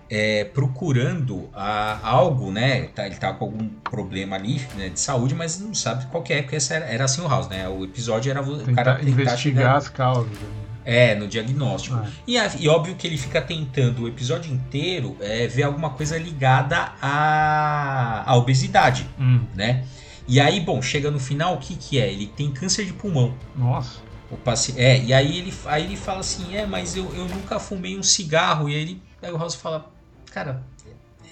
[0.10, 2.84] é, procurando a, algo, né?
[2.94, 6.34] Tá, ele tá com algum problema ali né, de saúde, mas não sabe qual que
[6.34, 7.68] é, porque essa era, era assim o House, né?
[7.68, 10.32] O episódio era o cara investigar as causas.
[10.32, 10.66] Né?
[10.88, 11.96] É, no diagnóstico.
[11.96, 12.08] Ah.
[12.28, 16.94] E, e, óbvio que ele fica tentando o episódio inteiro é, ver alguma coisa ligada
[17.02, 19.42] à, à obesidade, hum.
[19.56, 19.84] né?
[20.28, 22.12] E aí, bom, chega no final, o que que é?
[22.12, 23.34] Ele tem câncer de pulmão.
[23.56, 24.00] Nossa.
[24.30, 24.74] O paci...
[24.78, 28.04] É, e aí ele, aí ele fala assim, é, mas eu, eu nunca fumei um
[28.04, 28.70] cigarro.
[28.70, 29.92] E aí ele pega o House fala,
[30.32, 30.64] cara,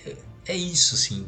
[0.05, 0.15] é,
[0.47, 1.25] é isso, assim,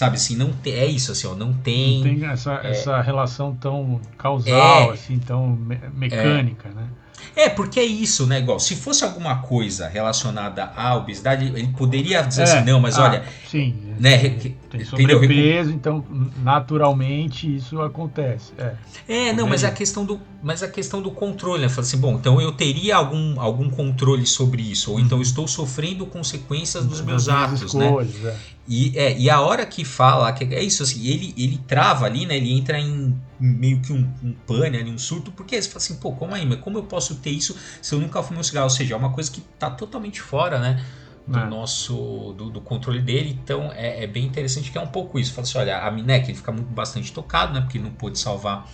[0.00, 2.02] Sabe assim, não tem, é isso assim, ó, não tem.
[2.02, 6.88] Não tem essa, é, essa relação tão causal, é, assim, tão me mecânica, é, né?
[7.36, 8.38] É, porque é isso, né?
[8.40, 12.98] Igual, se fosse alguma coisa relacionada à obesidade, ele poderia dizer assim, é, não, mas
[12.98, 13.24] ah, olha.
[13.48, 13.76] Sim.
[13.98, 14.30] Né,
[14.70, 16.02] tem sobrepeso, então
[16.42, 18.52] naturalmente isso acontece.
[18.56, 21.68] É, é não, mas é a questão do, mas a questão do controle, né?
[21.68, 25.22] Fala assim, bom, então eu teria algum, algum controle sobre isso, ou então uhum.
[25.22, 27.86] estou sofrendo consequências dos meus atos, né?
[27.86, 28.30] escolhas, né?
[28.30, 28.60] É.
[28.68, 32.24] E, é, e a hora que fala, que é isso assim, ele, ele trava ali,
[32.24, 32.36] né?
[32.36, 36.12] Ele entra em meio que um, um pânico, um surto, porque você fala assim, pô,
[36.12, 38.64] como aí, mas como eu posso ter isso se eu nunca fumei um cigarro?
[38.64, 40.84] Ou seja, é uma coisa que tá totalmente fora, né?
[41.26, 41.46] Do é.
[41.46, 45.32] nosso do, do, controle dele, então é, é, bem interessante que é um pouco isso.
[45.32, 47.60] Fala assim, olha, a Minek ele fica muito bastante tocado, né?
[47.60, 48.66] Porque ele não pôde salvar,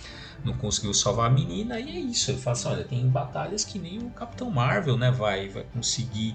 [0.45, 2.31] não conseguiu salvar a menina, e é isso.
[2.31, 5.11] Ele fala assim, olha, tem batalhas que nem o Capitão Marvel, né?
[5.11, 6.35] Vai, vai conseguir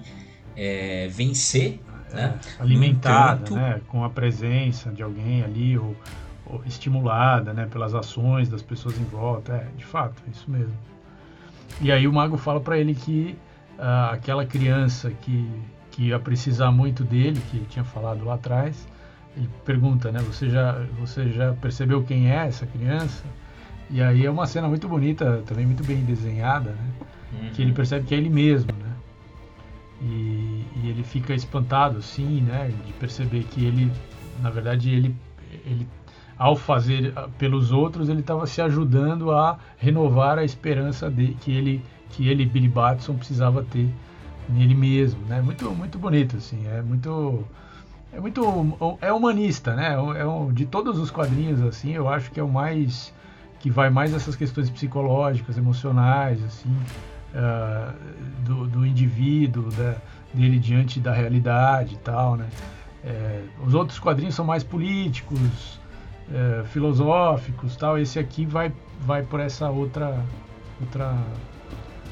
[0.56, 1.80] é, vencer
[2.14, 2.38] né?
[2.60, 3.82] alimentada, entanto, né?
[3.88, 5.96] com a presença de alguém ali ou,
[6.46, 7.68] ou, estimulada, né?
[7.72, 10.78] pelas ações das pessoas em volta, é, de fato, é isso mesmo.
[11.80, 13.38] E aí o mago fala para ele que
[13.78, 15.48] uh, aquela criança que
[15.92, 18.88] que ia precisar muito dele, que tinha falado lá atrás,
[19.36, 20.20] ele pergunta, né?
[20.22, 23.24] Você já você já percebeu quem é essa criança?
[23.90, 26.90] E aí é uma cena muito bonita, também muito bem desenhada, né?
[27.34, 27.50] Uhum.
[27.50, 28.92] Que ele percebe que é ele mesmo, né?
[30.02, 33.92] E, e, ele fica espantado, assim, né, de perceber que ele,
[34.42, 35.16] na verdade, ele,
[35.64, 35.88] ele
[36.42, 41.52] ao fazer ah, pelos outros, ele estava se ajudando a renovar a esperança de que
[41.52, 43.88] ele, que ele, Billy Batson, precisava ter
[44.50, 45.40] nele mesmo, né?
[45.40, 47.46] Muito, muito bonito, assim, é muito,
[48.12, 49.94] é muito, é humanista, né?
[49.94, 53.14] É um, de todos os quadrinhos, assim, eu acho que é o mais
[53.60, 56.76] que vai mais essas questões psicológicas, emocionais, assim
[57.36, 57.94] uh,
[58.44, 59.96] do, do, indivíduo, da,
[60.34, 62.48] dele diante da realidade e tal, né?
[63.04, 65.80] É, os outros quadrinhos são mais políticos,
[66.34, 67.98] é, filosóficos, tal.
[67.98, 70.24] Esse aqui vai, vai por essa outra
[70.80, 71.16] outra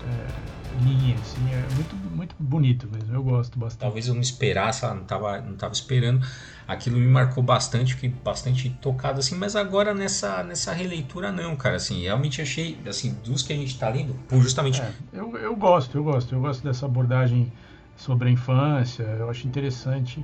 [0.05, 1.41] é, linha, assim.
[1.51, 3.13] É muito muito bonito mesmo.
[3.13, 3.81] Eu gosto bastante.
[3.81, 6.21] Talvez eu não esperasse, não tava não tava esperando
[6.69, 11.77] aquilo me marcou bastante, fiquei bastante tocado assim, mas agora nessa, nessa releitura não, cara,
[11.77, 14.79] assim, realmente achei, assim, dos que a gente está lendo, por justamente...
[14.79, 17.51] É, eu, eu gosto, eu gosto, eu gosto dessa abordagem
[17.97, 20.23] sobre a infância, eu acho interessante,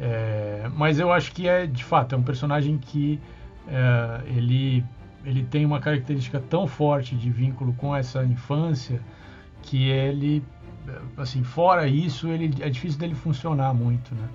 [0.00, 3.20] é, mas eu acho que é, de fato, é um personagem que
[3.68, 4.82] é, ele,
[5.24, 8.98] ele tem uma característica tão forte de vínculo com essa infância
[9.62, 10.42] que ele,
[11.18, 14.26] assim, fora isso, ele, é difícil dele funcionar muito, né?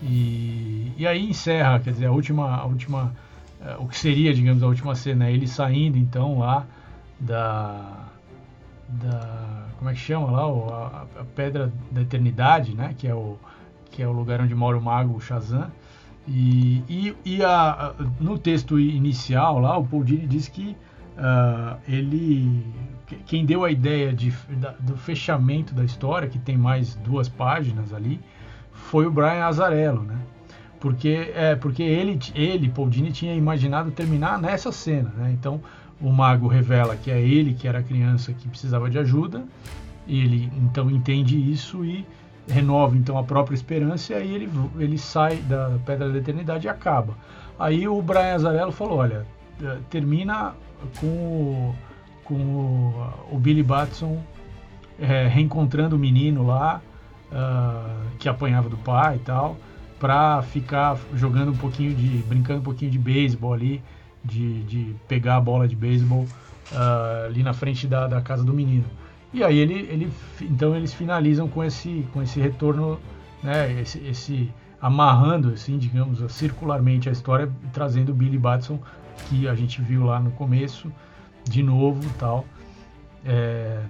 [0.00, 3.12] E, e aí encerra, quer dizer, a última, a última,
[3.60, 6.64] uh, o que seria, digamos, a última cena, é ele saindo então lá
[7.18, 8.04] da,
[8.88, 13.38] da como é que chama lá, a, a, Pedra da Eternidade, né, que é o
[13.94, 15.70] que é o lugar onde mora o mago Shazam.
[16.26, 20.76] E, e, e a, no texto inicial lá, o Paul Dini diz que
[21.16, 22.64] uh, ele
[23.26, 27.92] quem deu a ideia de, da, do fechamento da história, que tem mais duas páginas
[27.92, 28.18] ali,
[28.72, 30.18] foi o Brian Azarello, né?
[30.80, 35.30] Porque, é, porque ele, ele, Paul Dini, tinha imaginado terminar nessa cena, né?
[35.32, 35.60] Então,
[36.00, 39.44] o mago revela que é ele que era a criança que precisava de ajuda,
[40.08, 42.04] ele então entende isso e
[42.48, 46.70] renova então a própria esperança, e aí ele, ele sai da Pedra da Eternidade e
[46.70, 47.14] acaba.
[47.58, 49.26] Aí o Brian Azarello falou, olha,
[49.62, 50.54] eh, termina
[50.98, 51.74] com o
[52.24, 54.20] com o, o Billy Batson
[54.98, 56.80] é, reencontrando o menino lá,
[57.30, 59.56] uh, que apanhava do pai e tal,
[60.00, 62.18] para ficar jogando um pouquinho de.
[62.26, 63.82] brincando um pouquinho de beisebol ali,
[64.24, 66.26] de, de pegar a bola de beisebol
[66.72, 68.86] uh, ali na frente da, da casa do menino.
[69.34, 73.00] E aí ele, ele, então eles finalizam com esse, com esse retorno,
[73.42, 78.78] né, esse, esse amarrando, assim, digamos, circularmente a história, trazendo o Billy Batson
[79.28, 80.90] que a gente viu lá no começo,
[81.42, 82.44] de novo tal.
[83.24, 83.80] É...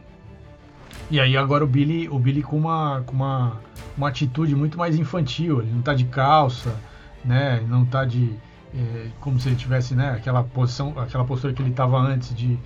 [1.11, 3.61] E aí agora o Billy, o Billy com uma, com uma,
[3.99, 6.75] uma atitude muito mais infantil, ele não tá de calça,
[7.23, 7.63] né?
[7.69, 8.33] Não tá de
[8.75, 10.11] é, como se ele tivesse, né?
[10.11, 12.59] Aquela posição, aquela postura que ele estava antes de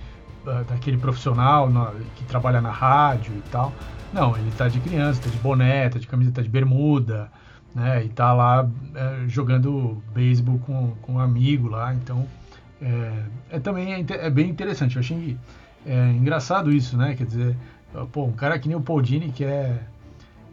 [0.67, 3.73] daquele profissional na, que trabalha na rádio e tal.
[4.13, 7.31] Não, ele tá de criança, tá de boné, tá de camisa, tá de bermuda,
[7.73, 8.03] né?
[8.03, 12.25] E tá lá é, jogando beisebol com, com um amigo lá, então
[12.81, 14.95] é, é também é, é, bem interessante.
[14.95, 15.37] Eu achei
[15.85, 17.15] é, engraçado isso, né?
[17.15, 17.57] Quer dizer,
[18.11, 19.79] pô, um cara que nem o Paul Dini, que é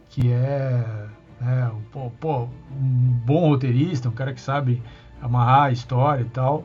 [0.09, 1.07] que é,
[1.41, 4.81] é pô, pô, um bom roteirista, um cara que sabe
[5.21, 6.63] amarrar a história e tal.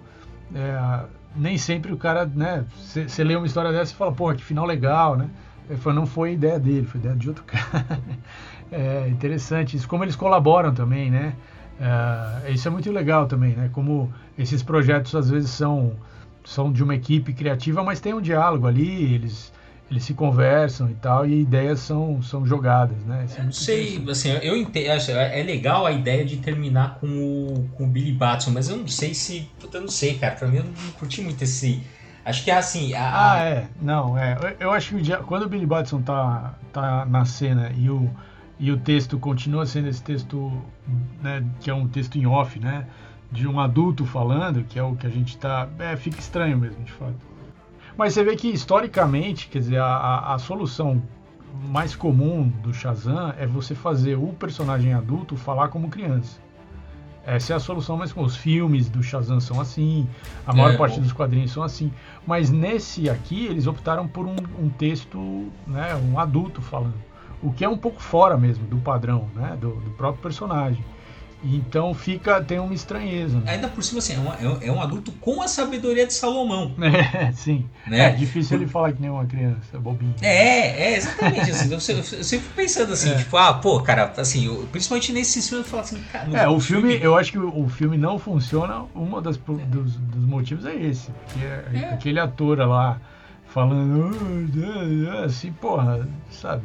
[0.55, 2.65] É, nem sempre o cara, né?
[2.77, 5.29] Você lê uma história dessa e fala, pô, que final legal, né?
[5.69, 8.01] Ele falou, não foi ideia dele, foi ideia de outro cara.
[8.71, 11.35] é interessante isso, como eles colaboram também, né?
[11.81, 13.71] É, isso é muito legal também, né?
[13.73, 15.93] Como esses projetos às vezes são,
[16.45, 19.53] são de uma equipe criativa, mas tem um diálogo ali, eles,
[19.93, 23.27] eles se conversam e tal, e ideias são, são jogadas, né?
[23.37, 27.69] É eu não sei, assim, eu entendo, é legal a ideia de terminar com o,
[27.77, 30.57] com o Billy Batson, mas eu não sei se, eu não sei, cara, pra mim
[30.57, 31.83] eu não curti muito esse...
[32.25, 32.95] Acho que é assim.
[32.95, 33.33] A...
[33.33, 33.67] Ah, é.
[33.81, 34.39] Não, é.
[34.41, 38.09] Eu, eu acho que quando o Billy Batson tá, tá na cena e o,
[38.59, 40.53] e o texto continua sendo esse texto,
[41.21, 42.87] né, que é um texto em off, né,
[43.31, 46.83] de um adulto falando, que é o que a gente está, é, fica estranho mesmo,
[46.85, 47.32] de fato.
[47.97, 51.03] Mas você vê que historicamente, quer dizer, a, a solução
[51.69, 56.41] mais comum do Shazam é você fazer o personagem adulto falar como criança.
[57.25, 58.27] Essa é a solução mais comum.
[58.27, 60.09] Os filmes do Shazam são assim,
[60.47, 61.93] a maior é, parte dos quadrinhos são assim.
[62.27, 67.65] Mas nesse aqui, eles optaram por um, um texto, né, um adulto falando o que
[67.65, 70.83] é um pouco fora mesmo do padrão, né, do, do próprio personagem.
[71.43, 73.39] Então fica tem uma estranheza.
[73.39, 73.53] Né?
[73.53, 76.75] Ainda por cima assim, é, uma, é, um adulto com a sabedoria de Salomão.
[77.13, 77.69] É, sim.
[77.87, 78.01] Né?
[78.01, 78.63] É difícil por...
[78.63, 80.15] ele falar que nem uma criança, bobinho.
[80.21, 81.71] É, é exatamente assim.
[81.71, 83.17] eu, eu, sempre pensando assim, é.
[83.17, 86.61] tipo, ah, pô, cara, assim, eu, principalmente nesses filmes eu falo assim, cara, É, o
[86.61, 90.65] filme, filme, eu acho que o, o filme não funciona, um dos, dos, dos motivos
[90.65, 91.91] é esse, porque é.
[91.93, 93.01] aquele ator lá
[93.53, 94.11] falando
[95.25, 96.63] assim, porra, sabe?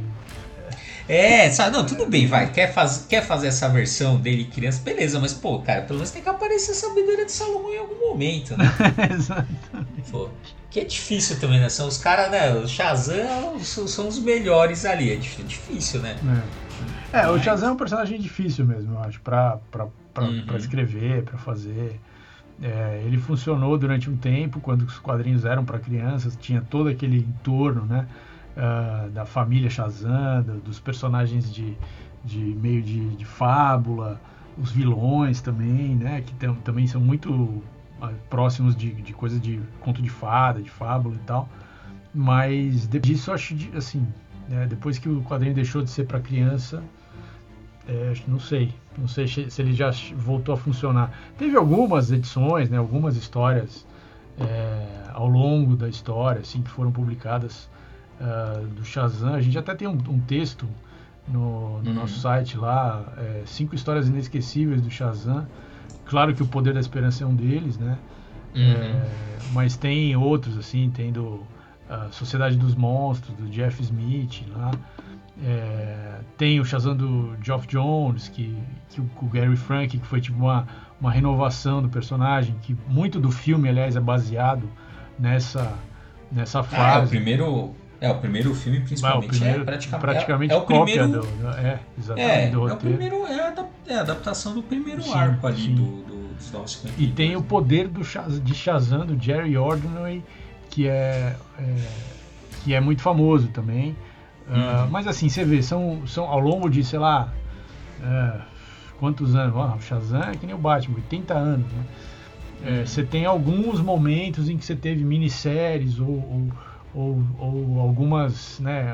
[1.08, 2.52] É, sabe, não, tudo bem, vai.
[2.52, 6.22] Quer, faz, quer fazer essa versão dele criança, beleza, mas, pô, cara, pelo menos tem
[6.22, 8.66] que aparecer a sabedoria de Salomão em algum momento, né?
[9.10, 10.12] Exatamente.
[10.12, 10.30] Pô,
[10.70, 11.70] que é difícil também, né?
[11.70, 12.54] São os caras, né?
[12.56, 15.14] O Shazam são, são, os melhores ali.
[15.14, 16.18] É difícil, né?
[17.14, 20.46] É, é o Shazam é um personagem difícil mesmo, eu acho, pra, pra, pra, uhum.
[20.46, 22.00] pra escrever, pra fazer.
[22.62, 27.20] É, ele funcionou durante um tempo, quando os quadrinhos eram para crianças, tinha todo aquele
[27.20, 28.08] entorno, né?
[28.58, 31.78] Uh, da família Shazam, dos personagens de,
[32.26, 34.20] de meio de, de, fábula,
[34.58, 36.22] os vilões também, né?
[36.22, 37.64] Que tem, também são muito uh,
[38.30, 41.48] próximos de, de coisa de conto de fada, de fábula e tal.
[42.14, 44.06] Mas depois disso, acho assim,
[44.50, 46.82] né, depois que o quadrinho deixou de ser para criança,
[47.88, 51.12] é, não sei, não sei se ele já voltou a funcionar.
[51.38, 53.86] Teve algumas edições, né, algumas histórias
[54.40, 57.70] é, ao longo da história, assim, que foram publicadas
[58.20, 59.34] uh, do Shazam.
[59.34, 60.68] A gente até tem um, um texto
[61.28, 61.96] no, no uhum.
[61.96, 65.48] nosso site lá, é, cinco histórias inesquecíveis do Shazam.
[66.06, 67.98] Claro que o Poder da Esperança é um deles, né?
[68.56, 68.62] Uhum.
[68.62, 69.06] É,
[69.52, 71.44] mas tem outros, assim, tem do,
[71.90, 74.72] a Sociedade dos Monstros, do Jeff Smith lá.
[75.44, 78.58] É, tem o Shazam do Geoff Jones, que,
[78.90, 80.68] que o, o, Gary Frank, que foi tipo uma,
[81.00, 84.68] uma renovação do personagem, que muito do filme, aliás, é baseado
[85.20, 85.74] nessa,
[86.32, 86.82] nessa fase.
[86.82, 87.76] Ah, é o primeiro.
[88.00, 91.48] É, o primeiro filme, principalmente, primeiro, é praticamente, praticamente é, é o cópia primeiro, do,
[91.48, 92.70] é, exatamente, é, do.
[92.70, 95.76] É, o primeiro, é a, é a adaptação do primeiro sim, arco ali sim.
[95.76, 97.00] do, do, dos 952.
[97.00, 98.02] E tem o poder do,
[98.42, 100.24] de Shazam, do Jerry Ordinary,
[100.70, 101.76] que é, é
[102.64, 103.96] que é muito famoso também.
[104.50, 104.88] Ah, uhum.
[104.88, 107.34] Uh, mas assim, você vê, são, são ao longo de, sei lá,
[108.02, 108.42] uh,
[109.00, 109.56] quantos anos?
[109.56, 111.86] Oh, o Shazam é que nem o Batman, 80 anos, né?
[112.66, 116.48] É, você tem alguns momentos em que você teve minisséries ou, ou,
[116.94, 118.94] ou, ou algumas, né,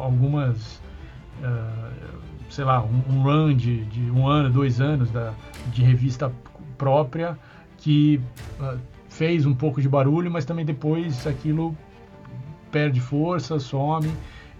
[0.00, 0.80] algumas,
[1.42, 5.32] uh, sei lá, um, run de, de, um ano, dois anos da,
[5.72, 6.32] de revista
[6.76, 7.38] própria
[7.78, 8.20] que
[8.60, 11.76] uh, fez um pouco de barulho, mas também depois aquilo
[12.70, 14.10] perde força, some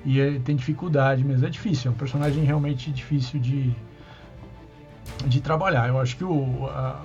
[0.04, 1.46] e é, tem dificuldade mesmo.
[1.46, 3.74] É difícil, é um personagem realmente difícil de,
[5.26, 5.88] de trabalhar.
[5.88, 7.00] Eu acho que o, a,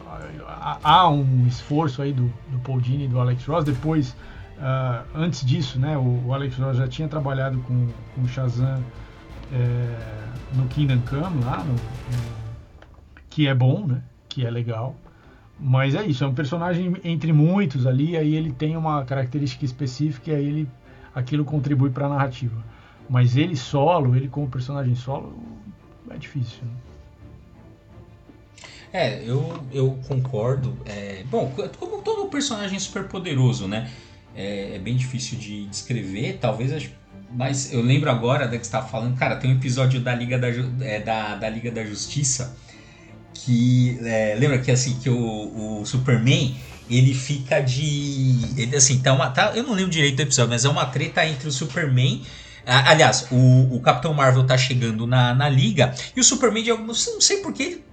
[0.48, 3.66] a, há um esforço aí do, do Paul Dini e do Alex Ross.
[3.66, 4.16] Depois,
[4.58, 8.84] uh, antes disso, né, o, o, Alex Ross já tinha trabalhado com, com o Shazam
[9.52, 11.80] é, no Kingdom Come, lá, no, no,
[13.30, 14.96] que é bom, né, que é legal.
[15.60, 20.32] Mas é isso, é um personagem entre muitos ali, aí ele tem uma característica específica
[20.32, 20.70] e aí ele,
[21.14, 22.62] aquilo contribui para a narrativa.
[23.10, 25.34] Mas ele solo, ele como personagem solo,
[26.10, 26.64] é difícil.
[26.64, 26.72] Né?
[28.92, 30.78] É, eu, eu concordo.
[30.86, 33.92] É, bom, como todo personagem super poderoso, né?
[34.36, 36.90] É, é, bem difícil de descrever, talvez.
[37.32, 40.48] Mas eu lembro agora da que está falando, cara, tem um episódio da Liga da,
[40.82, 42.56] é, da, da Liga da Justiça
[43.34, 46.56] que é, lembra que assim que o, o Superman
[46.90, 50.64] ele fica de ele assim tá uma tá, eu não lembro direito do episódio, mas
[50.64, 52.22] é uma treta entre o Superman
[52.66, 56.88] Aliás, o, o Capitão Marvel tá chegando na, na liga e o Superman, de algum,
[56.88, 57.84] não sei porquê, ele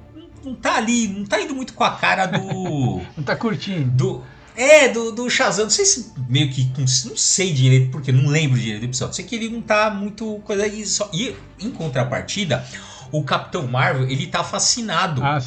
[0.43, 3.03] não tá ali, não tá indo muito com a cara do.
[3.15, 3.91] não tá curtindo.
[3.91, 4.25] Do,
[4.57, 5.65] é, do, do Shazam.
[5.65, 6.71] Não sei se meio que.
[6.79, 9.15] Não, sei direito, porque não lembro direito do episódio.
[9.15, 10.41] Sei que ele não tá muito.
[10.45, 10.87] coisa aí.
[10.87, 12.65] Só, e em contrapartida,
[13.13, 15.39] o Capitão Marvel, ele tá fascinado ah,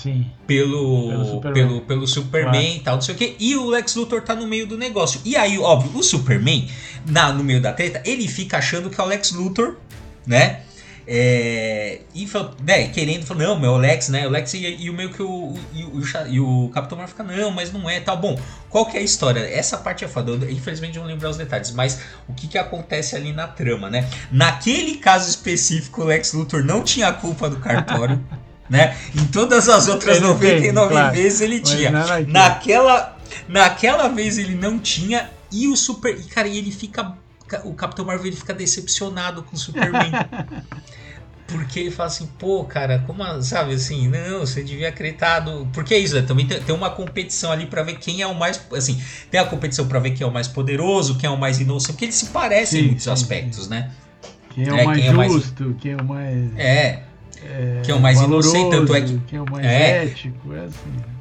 [0.46, 3.36] pelo, pelo Superman, pelo, pelo Superman e tal, não sei o que.
[3.40, 5.20] E o Lex Luthor tá no meio do negócio.
[5.26, 6.70] E aí, óbvio, o Superman,
[7.08, 9.78] na, no meio da treta, ele fica achando que é o Lex Luthor,
[10.28, 10.62] né?
[11.08, 12.28] É, e
[12.64, 14.26] né, querendo, falou, não, meu, o Lex, né?
[14.26, 17.24] O Lex e, e o meio que o, e, o, e o Capitão Marvel fica,
[17.24, 18.40] não, mas não é, tá bom.
[18.70, 19.40] Qual que é a história?
[19.40, 23.16] Essa parte é foda, eu, infelizmente não lembrar os detalhes, mas o que que acontece
[23.16, 24.10] ali na trama, né?
[24.32, 28.24] Naquele caso específico, o Lex Luthor não tinha culpa do cartório.
[28.68, 28.98] né?
[29.14, 31.16] Em todas as outras ele 99 tem, claro.
[31.16, 31.92] vezes ele tinha.
[32.28, 33.16] Naquela,
[33.48, 36.20] naquela vez ele não tinha e o Super.
[36.20, 37.16] E, cara, ele fica
[37.64, 40.12] o Capitão Marvel ele fica decepcionado com o Superman.
[41.48, 45.68] Porque ele fala assim, pô, cara, como, sabe assim, não, você devia acreditar no...
[45.68, 46.24] Porque é isso, né?
[46.24, 49.46] também tem, tem, uma competição ali para ver quem é o mais, assim, tem a
[49.46, 52.16] competição para ver quem é o mais poderoso, quem é o mais inocente, porque eles
[52.16, 53.70] se parecem sim, em muitos sim, aspectos, sim.
[53.70, 53.92] né?
[54.56, 55.82] Quem é, o é, mais quem justo, é o mais...
[55.82, 56.58] quem é o mais...
[56.58, 57.04] É,
[57.44, 59.20] é quem é o mais valoroso, inocente, tanto é que...
[59.28, 61.16] Quem é o mais é, ético, é assim?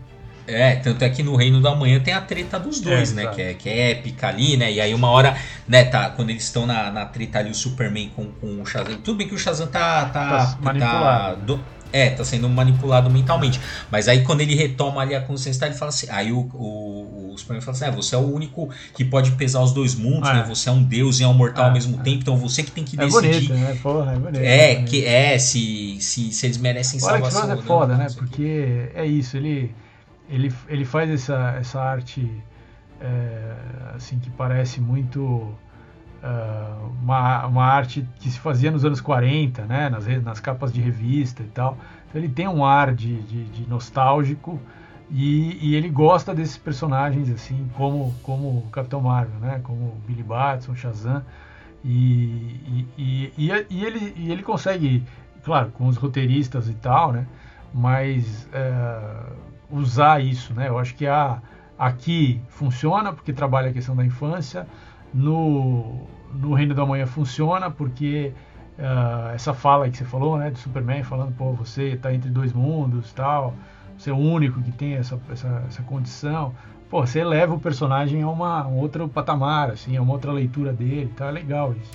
[0.46, 3.26] É, tanto é que no Reino da Manhã tem a treta dos dois, é, né?
[3.28, 4.70] Que é, que é épica ali, né?
[4.70, 8.10] E aí uma hora, né, tá, quando eles estão na, na treta ali, o Superman
[8.14, 8.98] com, com o Shazam.
[8.98, 10.04] Tudo bem que o Shazam tá.
[10.06, 11.36] tá, tá manipulado.
[11.36, 11.60] Tá, do,
[11.94, 13.60] é, tá sendo manipulado mentalmente.
[13.88, 16.08] Mas aí quando ele retoma ali a consciência, ele fala assim.
[16.10, 19.60] Aí o, o, o Superman fala assim: é, você é o único que pode pesar
[19.60, 20.44] os dois mundos, né?
[20.48, 22.84] Você é um deus e é um mortal ao mesmo tempo, então você que tem
[22.84, 23.48] que é decidir.
[23.48, 23.78] Bonito, né?
[23.80, 24.42] Porra, é bonito.
[24.42, 27.42] É, que é, se, se, se eles merecem o salvação.
[27.42, 28.08] Alex é foda, né?
[28.16, 29.72] Porque é isso, ele
[30.28, 32.30] ele, ele faz essa, essa arte
[33.00, 33.54] é,
[33.94, 35.20] assim que parece muito
[36.24, 40.80] uh, uma, uma arte que se fazia nos anos 40, né, nas, nas capas de
[40.80, 41.76] revista e tal.
[42.08, 44.58] Então ele tem um ar de, de, de nostálgico
[45.10, 50.22] e, e, ele gosta desses personagens assim como como o Capitão Marvel, né, como Billy
[50.22, 51.22] Batson, Shazam.
[51.84, 55.04] E, e, e, ele, ele consegue,
[55.44, 57.26] claro, com os roteiristas e tal, né,
[57.74, 59.34] mas uh,
[59.74, 60.68] usar isso, né?
[60.68, 61.42] Eu acho que a,
[61.78, 64.66] aqui funciona porque trabalha a questão da infância,
[65.12, 68.32] no, no Reino da Manhã funciona porque
[68.78, 72.52] uh, essa fala que você falou, né, do Superman falando, pô, você está entre dois
[72.52, 73.54] mundos, tal,
[73.96, 76.54] você é o único que tem essa, essa, essa condição,
[76.88, 80.72] pô, você eleva o personagem a uma, um outro patamar, assim, a uma outra leitura
[80.72, 81.92] dele, tá, é legal isso.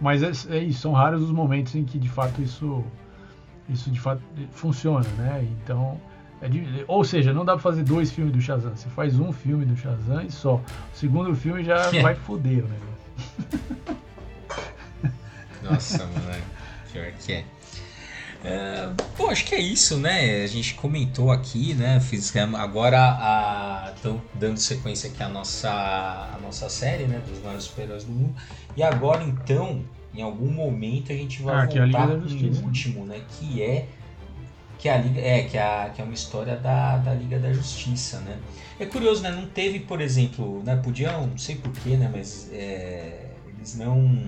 [0.00, 2.82] Mas é, é isso, são raros os momentos em que de fato isso,
[3.68, 5.46] isso de fato funciona, né?
[5.62, 6.00] Então
[6.42, 8.74] é de, ou seja, não dá pra fazer dois filmes do Shazam.
[8.74, 10.54] Você faz um filme do Shazam e só.
[10.56, 10.62] O
[10.94, 14.00] segundo filme já vai foder o negócio.
[15.62, 16.42] Nossa, mano, é
[16.92, 17.44] pior que é.
[18.42, 18.88] É,
[19.18, 20.42] bom, acho que é isso, né?
[20.42, 22.00] A gente comentou aqui, né?
[22.00, 27.20] Fiz, agora estão dando sequência aqui a nossa, a nossa série, né?
[27.28, 28.34] Dos maiores super-heróis do mundo.
[28.74, 29.84] E agora, então,
[30.14, 32.62] em algum momento a gente vai Ah, é voltar Justiça.
[32.62, 33.20] último, né?
[33.38, 33.86] Que é
[34.80, 37.52] que é a Liga, é que, a, que é uma história da, da Liga da
[37.52, 38.38] Justiça, né?
[38.78, 39.30] É curioso, né?
[39.30, 40.74] Não teve, por exemplo, né?
[40.76, 42.10] Podiam, não sei porquê, né?
[42.10, 44.26] Mas é, eles não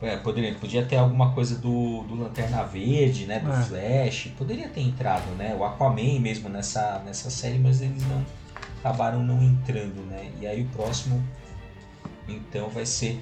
[0.00, 3.38] é, poderia, podia ter alguma coisa do, do Lanterna Verde, né?
[3.38, 3.62] Do É.
[3.62, 4.32] Flash.
[4.38, 5.54] Poderia ter entrado, né?
[5.54, 8.24] O Aquaman mesmo nessa, nessa série, mas eles não
[8.80, 10.30] acabaram não entrando, né?
[10.40, 11.22] E aí o próximo,
[12.26, 13.20] então, vai ser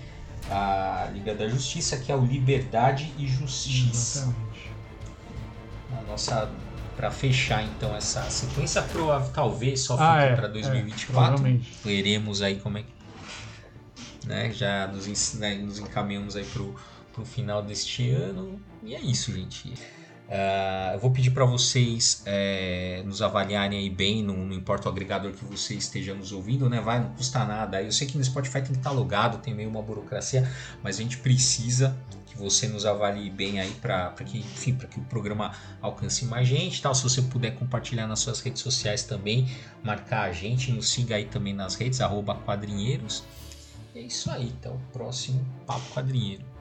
[0.48, 4.20] a Liga da Justiça, que é o Liberdade e Justiça.
[4.20, 4.53] Exatamente.
[5.92, 6.50] A nossa
[6.96, 11.12] para fechar então essa sequência pro, talvez só fique Ah, é, para é, 2024.
[11.12, 11.72] provavelmente.
[11.84, 12.94] Veremos aí como é que
[14.26, 16.74] né, já nos, né, nos encaminhamos aí pro,
[17.12, 18.60] pro final deste ano.
[18.82, 19.74] E é isso, gente.
[20.28, 24.92] Ah, eu vou pedir para vocês é, nos avaliarem aí bem, não, não importa o
[24.92, 26.80] agregador que você esteja nos ouvindo, né?
[26.80, 27.82] Vai, não custa nada.
[27.82, 30.50] Eu sei que no Spotify tem que estar logado, tem meio uma burocracia,
[30.82, 31.96] mas a gente precisa
[32.26, 36.48] que você nos avalie bem aí para que, enfim, para que o programa alcance mais
[36.48, 36.94] gente, tal.
[36.94, 39.46] Se você puder compartilhar nas suas redes sociais também,
[39.82, 43.22] marcar a gente, nos siga aí também nas redes arroba quadrinheiros.
[43.94, 46.53] E é isso aí, até o próximo Papo Quadrinheiro.